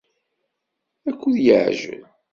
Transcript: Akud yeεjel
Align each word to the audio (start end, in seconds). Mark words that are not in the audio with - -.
Akud 1.09 1.37
yeεjel 1.45 2.01